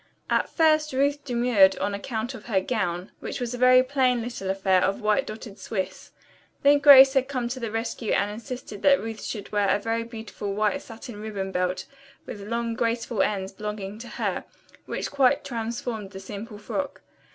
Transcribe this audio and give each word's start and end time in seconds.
At 0.31 0.49
first 0.49 0.93
Ruth 0.93 1.23
demurred 1.23 1.77
on 1.77 1.93
account 1.93 2.33
of 2.33 2.45
her 2.45 2.59
gown, 2.59 3.11
which 3.19 3.39
was 3.39 3.53
a 3.53 3.57
very 3.59 3.83
plain 3.83 4.23
little 4.23 4.49
affair 4.49 4.83
of 4.83 4.99
white 4.99 5.27
dotted 5.27 5.59
swiss. 5.59 6.09
Then 6.63 6.79
Grace 6.79 7.13
had 7.13 7.27
come 7.27 7.47
to 7.49 7.59
the 7.59 7.69
rescue 7.69 8.11
and 8.11 8.31
insisted 8.31 8.81
that 8.81 8.99
Ruth 8.99 9.21
should 9.23 9.51
wear 9.51 9.69
a 9.69 9.77
very 9.77 10.01
beautiful 10.03 10.55
white 10.55 10.81
satin 10.81 11.21
ribbon 11.21 11.51
belt 11.51 11.85
with 12.25 12.41
long, 12.41 12.73
graceful 12.73 13.21
ends, 13.21 13.51
belonging 13.51 13.99
to 13.99 14.07
her, 14.07 14.45
which 14.87 15.11
quite 15.11 15.43
transformed 15.43 16.09
the 16.09 16.19
simple 16.19 16.57
frock. 16.57 17.03